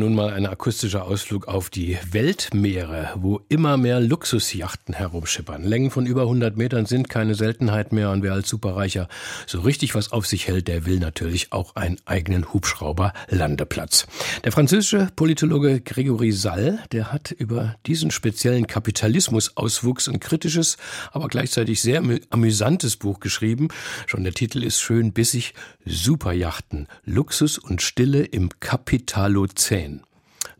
nun 0.00 0.14
mal 0.14 0.30
ein 0.30 0.46
akustischer 0.46 1.04
Ausflug 1.04 1.46
auf 1.46 1.68
die 1.68 1.98
Weltmeere, 2.10 3.10
wo 3.16 3.42
immer 3.48 3.76
mehr 3.76 4.00
Luxusjachten 4.00 4.94
herumschippern. 4.94 5.62
Längen 5.62 5.90
von 5.90 6.06
über 6.06 6.22
100 6.22 6.56
Metern 6.56 6.86
sind 6.86 7.10
keine 7.10 7.34
Seltenheit 7.34 7.92
mehr 7.92 8.10
und 8.10 8.22
wer 8.22 8.32
als 8.32 8.48
Superreicher 8.48 9.08
so 9.46 9.60
richtig 9.60 9.94
was 9.94 10.10
auf 10.10 10.26
sich 10.26 10.48
hält, 10.48 10.68
der 10.68 10.86
will 10.86 10.98
natürlich 10.98 11.52
auch 11.52 11.76
einen 11.76 11.98
eigenen 12.06 12.52
Hubschrauber-Landeplatz. 12.52 14.06
Der 14.42 14.52
französische 14.52 15.08
Politologe 15.14 15.82
Gregory 15.82 16.32
Sall, 16.32 16.78
der 16.92 17.12
hat 17.12 17.30
über 17.32 17.76
diesen 17.86 18.10
speziellen 18.10 18.66
Kapitalismusauswuchs 18.66 20.08
ein 20.08 20.18
kritisches, 20.18 20.78
aber 21.12 21.28
gleichzeitig 21.28 21.82
sehr 21.82 22.02
amüsantes 22.30 22.96
Buch 22.96 23.20
geschrieben. 23.20 23.68
Schon 24.06 24.24
der 24.24 24.32
Titel 24.32 24.62
ist 24.62 24.80
schön 24.80 25.12
bissig. 25.12 25.52
Superjachten, 25.84 26.86
Luxus 27.04 27.58
und 27.58 27.82
Stille 27.82 28.22
im 28.22 28.48
Kapitalozän. 28.60 29.89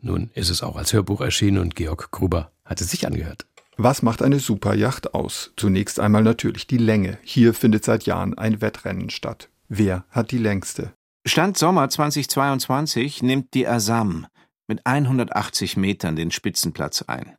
Nun 0.01 0.31
ist 0.33 0.49
es 0.49 0.63
auch 0.63 0.75
als 0.75 0.93
Hörbuch 0.93 1.21
erschienen 1.21 1.59
und 1.59 1.75
Georg 1.75 2.11
Gruber 2.11 2.51
hat 2.65 2.81
es 2.81 2.91
sich 2.91 3.05
angehört. 3.05 3.45
Was 3.77 4.01
macht 4.01 4.21
eine 4.21 4.39
Superjacht 4.39 5.13
aus? 5.13 5.53
Zunächst 5.57 5.99
einmal 5.99 6.23
natürlich 6.23 6.67
die 6.67 6.77
Länge. 6.77 7.17
Hier 7.23 7.53
findet 7.53 7.85
seit 7.85 8.03
Jahren 8.03 8.37
ein 8.37 8.61
Wettrennen 8.61 9.09
statt. 9.09 9.49
Wer 9.69 10.05
hat 10.09 10.31
die 10.31 10.37
längste? 10.37 10.93
Stand 11.25 11.57
Sommer 11.57 11.89
2022 11.89 13.21
nimmt 13.21 13.53
die 13.53 13.67
Asam 13.67 14.27
mit 14.67 14.85
180 14.85 15.77
Metern 15.77 16.15
den 16.15 16.31
Spitzenplatz 16.31 17.03
ein. 17.03 17.35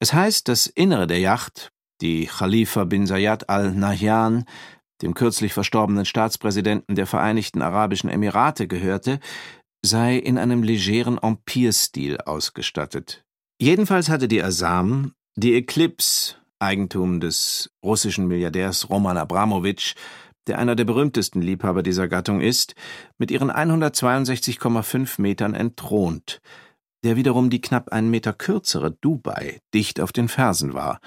Es 0.00 0.12
heißt, 0.12 0.48
das 0.48 0.66
Innere 0.66 1.06
der 1.06 1.20
Yacht, 1.20 1.70
die 2.00 2.26
Khalifa 2.26 2.84
bin 2.84 3.06
Zayed 3.06 3.48
al-Nahyan, 3.48 4.44
dem 5.02 5.14
kürzlich 5.14 5.52
verstorbenen 5.52 6.04
Staatspräsidenten 6.04 6.96
der 6.96 7.06
Vereinigten 7.06 7.62
Arabischen 7.62 8.10
Emirate 8.10 8.66
gehörte, 8.66 9.20
sei 9.84 10.16
in 10.16 10.38
einem 10.38 10.62
legeren 10.62 11.18
Empire-Stil 11.18 12.18
ausgestattet. 12.18 13.24
Jedenfalls 13.60 14.08
hatte 14.08 14.28
die 14.28 14.42
Asam 14.42 15.14
die 15.36 15.54
Eclipse, 15.54 16.36
Eigentum 16.58 17.20
des 17.20 17.70
russischen 17.82 18.28
Milliardärs 18.28 18.88
Roman 18.88 19.16
Abramowitsch, 19.16 19.94
der 20.46 20.58
einer 20.58 20.76
der 20.76 20.84
berühmtesten 20.84 21.40
Liebhaber 21.40 21.82
dieser 21.82 22.08
Gattung 22.08 22.40
ist, 22.40 22.74
mit 23.18 23.30
ihren 23.30 23.50
162,5 23.50 25.20
Metern 25.20 25.54
entthront, 25.54 26.40
der 27.04 27.16
wiederum 27.16 27.50
die 27.50 27.60
knapp 27.60 27.90
einen 27.90 28.10
Meter 28.10 28.32
kürzere 28.32 28.92
Dubai 28.92 29.60
dicht 29.74 30.00
auf 30.00 30.12
den 30.12 30.28
Fersen 30.28 30.74
war. 30.74 31.00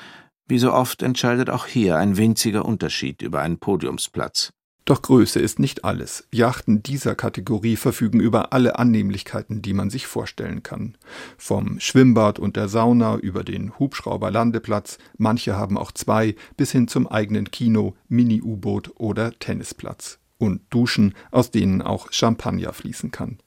Wie 0.47 0.59
so 0.59 0.71
oft 0.73 1.01
entscheidet 1.01 1.49
auch 1.49 1.65
hier 1.65 1.97
ein 1.97 2.17
winziger 2.17 2.65
Unterschied 2.65 3.21
über 3.21 3.41
einen 3.41 3.59
Podiumsplatz. 3.59 4.51
Doch 4.85 5.01
Größe 5.01 5.39
ist 5.39 5.57
nicht 5.57 5.83
alles. 5.83 6.27
Yachten 6.31 6.83
dieser 6.83 7.15
Kategorie 7.15 7.75
verfügen 7.75 8.19
über 8.19 8.53
alle 8.53 8.77
Annehmlichkeiten, 8.77 9.63
die 9.63 9.73
man 9.73 9.89
sich 9.89 10.05
vorstellen 10.05 10.61
kann. 10.61 10.95
Vom 11.39 11.79
Schwimmbad 11.79 12.37
und 12.37 12.55
der 12.55 12.69
Sauna 12.69 13.17
über 13.17 13.43
den 13.43 13.79
Hubschrauberlandeplatz, 13.79 14.99
manche 15.17 15.55
haben 15.55 15.79
auch 15.79 15.91
zwei, 15.91 16.35
bis 16.55 16.71
hin 16.71 16.87
zum 16.87 17.07
eigenen 17.07 17.49
Kino, 17.49 17.95
Mini-U-Boot 18.09 18.91
oder 18.97 19.31
Tennisplatz. 19.39 20.19
Und 20.37 20.61
Duschen, 20.69 21.15
aus 21.31 21.49
denen 21.49 21.81
auch 21.81 22.11
Champagner 22.11 22.71
fließen 22.71 23.09
kann. 23.09 23.39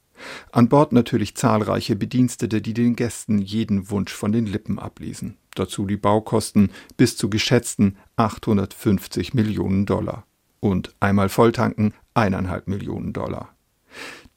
An 0.50 0.69
Bord 0.69 0.92
natürlich 0.92 1.36
zahlreiche 1.36 1.94
Bedienstete, 1.94 2.61
die 2.61 2.75
den 2.75 2.97
Gästen 2.97 3.39
jeden 3.39 3.91
Wunsch 3.91 4.12
von 4.12 4.33
den 4.33 4.47
Lippen 4.47 4.81
ablesen. 4.81 5.36
Dazu 5.55 5.86
die 5.86 5.97
Baukosten 5.97 6.72
bis 6.97 7.16
zu 7.16 7.31
geschätzten 7.31 7.97
850 8.16 9.34
Millionen 9.34 9.86
Dollar 9.86 10.25
und 10.60 10.94
einmal 11.00 11.28
volltanken 11.28 11.94
eineinhalb 12.14 12.68
Millionen 12.68 13.12
Dollar. 13.12 13.54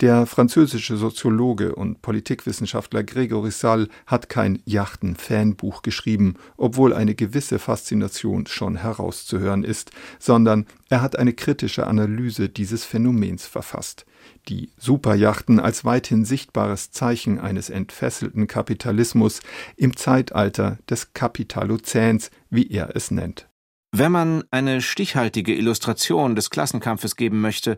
Der 0.02 0.26
französische 0.26 0.98
Soziologe 0.98 1.76
und 1.76 2.02
Politikwissenschaftler 2.02 3.02
Grégory 3.02 3.52
Sall 3.52 3.88
hat 4.08 4.30
kein 4.30 4.60
Yachten-Fanbuch 4.66 5.84
geschrieben, 5.84 6.38
obwohl 6.58 6.92
eine 6.94 7.14
gewisse 7.14 7.60
Faszination 7.60 8.48
schon 8.48 8.78
herauszuhören 8.78 9.64
ist, 9.64 9.92
sondern 10.18 10.66
er 10.90 11.04
hat 11.04 11.20
eine 11.20 11.34
kritische 11.34 11.86
Analyse 11.86 12.50
dieses 12.50 12.84
Phänomens 12.84 13.46
verfasst. 13.46 14.08
Die 14.50 14.72
Superjachten 14.78 15.60
als 15.60 15.86
weithin 15.86 16.26
sichtbares 16.26 16.90
Zeichen 16.90 17.40
eines 17.40 17.70
entfesselten 17.70 18.48
Kapitalismus 18.48 19.42
im 19.78 19.96
Zeitalter 19.96 20.80
des 20.90 21.14
Kapitalozäns, 21.14 22.32
wie 22.50 22.72
er 22.72 22.96
es 22.96 23.12
nennt. 23.12 23.51
Wenn 23.92 24.12
man 24.12 24.44
eine 24.52 24.82
stichhaltige 24.82 25.54
Illustration 25.54 26.36
des 26.36 26.50
Klassenkampfes 26.50 27.18
geben 27.18 27.42
möchte, 27.42 27.78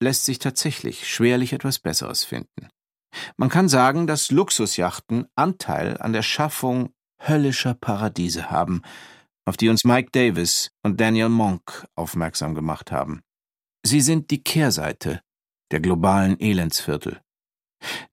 lässt 0.00 0.24
sich 0.24 0.38
tatsächlich 0.38 1.06
schwerlich 1.06 1.52
etwas 1.52 1.78
Besseres 1.78 2.24
finden. 2.24 2.68
Man 3.36 3.50
kann 3.50 3.68
sagen, 3.68 4.06
dass 4.06 4.30
Luxusjachten 4.30 5.26
Anteil 5.34 5.98
an 5.98 6.14
der 6.14 6.22
Schaffung 6.22 6.94
höllischer 7.18 7.74
Paradiese 7.74 8.50
haben, 8.50 8.82
auf 9.44 9.56
die 9.58 9.68
uns 9.68 9.84
Mike 9.84 10.10
Davis 10.12 10.70
und 10.82 11.00
Daniel 11.00 11.28
Monk 11.28 11.86
aufmerksam 11.94 12.54
gemacht 12.54 12.90
haben. 12.90 13.22
Sie 13.84 14.00
sind 14.00 14.30
die 14.30 14.42
Kehrseite 14.42 15.20
der 15.70 15.80
globalen 15.80 16.40
Elendsviertel. 16.40 17.20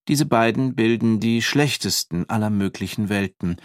Diese 0.07 0.25
beiden 0.25 0.75
bilden 0.75 1.19
die 1.19 1.41
schlechtesten 1.41 2.27
aller 2.29 2.49
möglichen 2.49 3.09
Welten, 3.09 3.57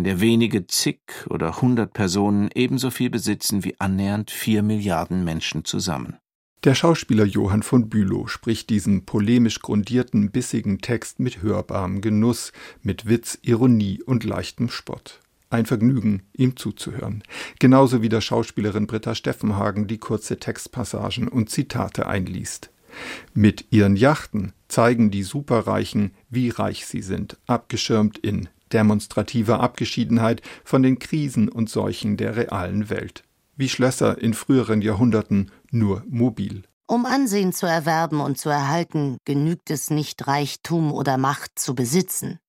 in 0.00 0.04
der 0.04 0.20
wenige 0.22 0.66
zig 0.66 0.98
oder 1.28 1.60
hundert 1.60 1.92
Personen 1.92 2.48
ebenso 2.54 2.88
viel 2.88 3.10
besitzen 3.10 3.64
wie 3.64 3.78
annähernd 3.78 4.30
vier 4.30 4.62
Milliarden 4.62 5.24
Menschen 5.24 5.66
zusammen. 5.66 6.16
Der 6.64 6.74
Schauspieler 6.74 7.26
Johann 7.26 7.62
von 7.62 7.90
Bülow 7.90 8.26
spricht 8.26 8.70
diesen 8.70 9.04
polemisch 9.04 9.60
grundierten, 9.60 10.30
bissigen 10.30 10.80
Text 10.80 11.20
mit 11.20 11.42
hörbarem 11.42 12.00
Genuss, 12.00 12.52
mit 12.82 13.10
Witz, 13.10 13.38
Ironie 13.42 14.02
und 14.02 14.24
leichtem 14.24 14.70
Spott. 14.70 15.20
Ein 15.50 15.66
Vergnügen, 15.66 16.22
ihm 16.32 16.56
zuzuhören. 16.56 17.22
Genauso 17.58 18.00
wie 18.00 18.08
der 18.08 18.22
Schauspielerin 18.22 18.86
Britta 18.86 19.14
Steffenhagen 19.14 19.86
die 19.86 19.98
kurze 19.98 20.38
Textpassagen 20.38 21.28
und 21.28 21.50
Zitate 21.50 22.06
einliest. 22.06 22.70
Mit 23.34 23.66
ihren 23.70 23.96
Yachten 23.96 24.54
zeigen 24.66 25.10
die 25.10 25.24
Superreichen, 25.24 26.12
wie 26.30 26.48
reich 26.48 26.86
sie 26.86 27.02
sind, 27.02 27.36
abgeschirmt 27.46 28.16
in 28.16 28.48
demonstrativer 28.72 29.60
Abgeschiedenheit 29.60 30.42
von 30.64 30.82
den 30.82 30.98
Krisen 30.98 31.48
und 31.48 31.68
Seuchen 31.68 32.16
der 32.16 32.36
realen 32.36 32.90
Welt. 32.90 33.24
Wie 33.56 33.68
Schlösser 33.68 34.20
in 34.20 34.34
früheren 34.34 34.82
Jahrhunderten 34.82 35.50
nur 35.70 36.02
mobil. 36.08 36.62
Um 36.86 37.06
Ansehen 37.06 37.52
zu 37.52 37.66
erwerben 37.66 38.20
und 38.20 38.38
zu 38.38 38.48
erhalten, 38.48 39.18
genügt 39.24 39.70
es 39.70 39.90
nicht, 39.90 40.26
Reichtum 40.26 40.92
oder 40.92 41.18
Macht 41.18 41.58
zu 41.58 41.74
besitzen. 41.74 42.40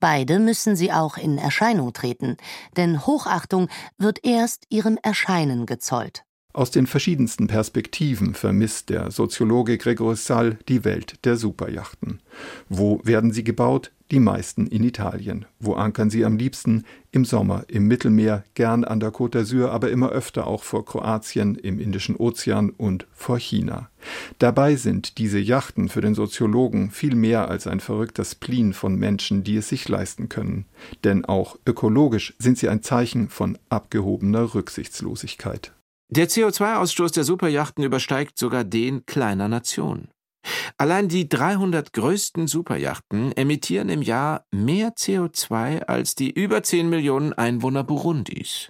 Beide 0.00 0.40
müssen 0.40 0.76
sie 0.76 0.92
auch 0.92 1.16
in 1.16 1.38
Erscheinung 1.38 1.92
treten, 1.92 2.36
denn 2.76 3.06
Hochachtung 3.06 3.68
wird 3.96 4.24
erst 4.24 4.64
ihrem 4.68 4.98
Erscheinen 5.02 5.66
gezollt. 5.66 6.24
Aus 6.52 6.70
den 6.70 6.86
verschiedensten 6.86 7.48
Perspektiven 7.48 8.34
vermisst 8.34 8.88
der 8.88 9.10
Soziologe 9.10 9.76
Gregor 9.76 10.14
Sall 10.14 10.58
die 10.68 10.84
Welt 10.84 11.24
der 11.24 11.36
Superjachten. 11.36 12.20
Wo 12.68 13.00
werden 13.02 13.32
sie 13.32 13.42
gebaut? 13.42 13.90
Die 14.10 14.20
meisten 14.20 14.66
in 14.66 14.84
Italien. 14.84 15.46
Wo 15.58 15.74
ankern 15.74 16.10
sie 16.10 16.26
am 16.26 16.36
liebsten? 16.36 16.84
Im 17.10 17.24
Sommer, 17.24 17.64
im 17.68 17.88
Mittelmeer, 17.88 18.44
gern 18.52 18.84
an 18.84 19.00
der 19.00 19.12
Côte 19.12 19.38
d'Azur, 19.38 19.70
aber 19.70 19.90
immer 19.90 20.10
öfter 20.10 20.46
auch 20.46 20.62
vor 20.62 20.84
Kroatien, 20.84 21.54
im 21.54 21.80
Indischen 21.80 22.16
Ozean 22.16 22.70
und 22.70 23.06
vor 23.14 23.38
China. 23.38 23.88
Dabei 24.38 24.76
sind 24.76 25.16
diese 25.16 25.38
Yachten 25.38 25.88
für 25.88 26.02
den 26.02 26.14
Soziologen 26.14 26.90
viel 26.90 27.14
mehr 27.14 27.48
als 27.48 27.66
ein 27.66 27.80
verrückter 27.80 28.24
Spleen 28.24 28.74
von 28.74 28.96
Menschen, 28.96 29.42
die 29.42 29.56
es 29.56 29.70
sich 29.70 29.88
leisten 29.88 30.28
können. 30.28 30.66
Denn 31.02 31.24
auch 31.24 31.56
ökologisch 31.66 32.34
sind 32.38 32.58
sie 32.58 32.68
ein 32.68 32.82
Zeichen 32.82 33.30
von 33.30 33.58
abgehobener 33.70 34.54
Rücksichtslosigkeit. 34.54 35.72
Der 36.10 36.28
CO2-Ausstoß 36.28 37.14
der 37.14 37.24
Superjachten 37.24 37.82
übersteigt 37.82 38.38
sogar 38.38 38.64
den 38.64 39.06
kleiner 39.06 39.48
Nationen. 39.48 40.08
Allein 40.78 41.08
die 41.08 41.28
300 41.28 41.92
größten 41.92 42.46
Superjachten 42.46 43.32
emittieren 43.32 43.88
im 43.88 44.02
Jahr 44.02 44.44
mehr 44.50 44.94
CO2 44.94 45.84
als 45.84 46.14
die 46.14 46.30
über 46.30 46.62
10 46.62 46.88
Millionen 46.88 47.32
Einwohner 47.32 47.84
Burundis. 47.84 48.68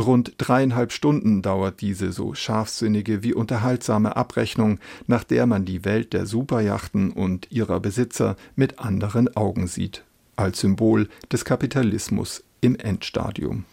Rund 0.00 0.34
dreieinhalb 0.38 0.90
Stunden 0.92 1.42
dauert 1.42 1.80
diese 1.80 2.12
so 2.12 2.34
scharfsinnige 2.34 3.22
wie 3.22 3.34
unterhaltsame 3.34 4.16
Abrechnung, 4.16 4.78
nach 5.06 5.22
der 5.22 5.46
man 5.46 5.64
die 5.64 5.84
Welt 5.84 6.12
der 6.12 6.26
Superjachten 6.26 7.12
und 7.12 7.52
ihrer 7.52 7.78
Besitzer 7.78 8.36
mit 8.56 8.78
anderen 8.78 9.36
Augen 9.36 9.66
sieht, 9.66 10.04
als 10.34 10.60
Symbol 10.60 11.08
des 11.30 11.44
Kapitalismus 11.44 12.42
im 12.62 12.76
Endstadium. 12.76 13.66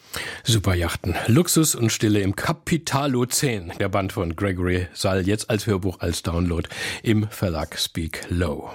Superjachten, 0.44 1.16
Luxus 1.28 1.76
und 1.76 1.92
Stille 1.92 2.20
im 2.20 2.36
Kapitalozän. 2.36 3.72
Der 3.80 3.88
Band 3.88 4.12
von 4.12 4.36
Gregory 4.36 4.88
Sall 4.94 5.26
jetzt 5.26 5.50
als 5.50 5.68
Hörbuch 5.68 6.02
als 6.02 6.24
Download 6.24 6.68
im 7.04 7.30
Verlag 7.30 7.78
Speak 7.80 8.26
Low. 8.30 8.72